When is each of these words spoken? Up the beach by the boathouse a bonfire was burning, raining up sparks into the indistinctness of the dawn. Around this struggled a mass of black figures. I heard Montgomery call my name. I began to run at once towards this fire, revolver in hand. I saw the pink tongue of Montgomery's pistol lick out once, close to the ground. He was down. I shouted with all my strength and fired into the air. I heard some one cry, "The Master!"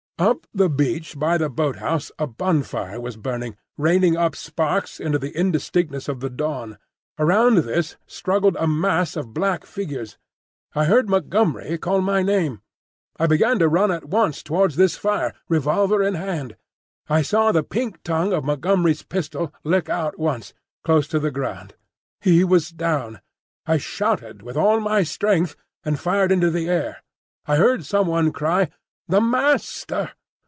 Up 0.19 0.45
the 0.53 0.69
beach 0.69 1.17
by 1.17 1.39
the 1.39 1.49
boathouse 1.49 2.11
a 2.19 2.27
bonfire 2.27 3.01
was 3.01 3.17
burning, 3.17 3.57
raining 3.75 4.15
up 4.17 4.35
sparks 4.35 4.99
into 4.99 5.17
the 5.17 5.35
indistinctness 5.35 6.07
of 6.07 6.19
the 6.19 6.29
dawn. 6.29 6.77
Around 7.17 7.57
this 7.65 7.97
struggled 8.05 8.55
a 8.57 8.67
mass 8.67 9.15
of 9.15 9.33
black 9.33 9.65
figures. 9.65 10.19
I 10.75 10.85
heard 10.85 11.09
Montgomery 11.09 11.75
call 11.79 12.01
my 12.01 12.21
name. 12.21 12.61
I 13.19 13.25
began 13.25 13.57
to 13.57 13.67
run 13.67 13.89
at 13.89 14.09
once 14.09 14.43
towards 14.43 14.75
this 14.75 14.95
fire, 14.95 15.33
revolver 15.49 16.03
in 16.03 16.13
hand. 16.13 16.55
I 17.09 17.23
saw 17.23 17.51
the 17.51 17.63
pink 17.63 18.03
tongue 18.03 18.31
of 18.31 18.43
Montgomery's 18.45 19.01
pistol 19.01 19.51
lick 19.63 19.89
out 19.89 20.19
once, 20.19 20.53
close 20.83 21.07
to 21.07 21.19
the 21.19 21.31
ground. 21.31 21.73
He 22.19 22.43
was 22.43 22.69
down. 22.69 23.21
I 23.65 23.77
shouted 23.79 24.43
with 24.43 24.55
all 24.55 24.79
my 24.81 25.01
strength 25.01 25.55
and 25.83 25.99
fired 25.99 26.31
into 26.31 26.51
the 26.51 26.69
air. 26.69 27.01
I 27.47 27.55
heard 27.55 27.83
some 27.85 28.05
one 28.05 28.31
cry, 28.31 28.69
"The 29.07 29.19
Master!" 29.19 30.11